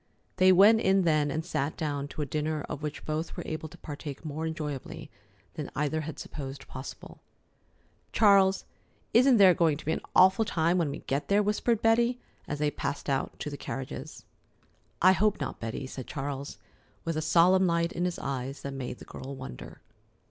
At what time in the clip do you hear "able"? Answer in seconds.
3.45-3.69